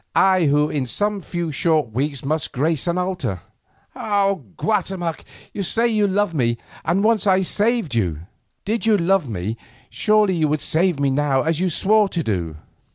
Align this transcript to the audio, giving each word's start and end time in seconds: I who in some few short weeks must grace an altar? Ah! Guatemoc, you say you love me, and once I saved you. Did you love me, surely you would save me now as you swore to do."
I 0.15 0.45
who 0.47 0.67
in 0.67 0.87
some 0.87 1.21
few 1.21 1.51
short 1.51 1.91
weeks 1.91 2.25
must 2.25 2.53
grace 2.53 2.87
an 2.87 2.97
altar? 2.97 3.41
Ah! 3.95 4.33
Guatemoc, 4.57 5.23
you 5.53 5.61
say 5.61 5.87
you 5.89 6.07
love 6.07 6.33
me, 6.33 6.57
and 6.83 7.03
once 7.03 7.27
I 7.27 7.43
saved 7.43 7.93
you. 7.93 8.21
Did 8.65 8.87
you 8.87 8.97
love 8.97 9.29
me, 9.29 9.57
surely 9.91 10.33
you 10.33 10.47
would 10.47 10.59
save 10.61 10.99
me 10.99 11.11
now 11.11 11.43
as 11.43 11.59
you 11.59 11.69
swore 11.69 12.09
to 12.09 12.23
do." 12.23 12.55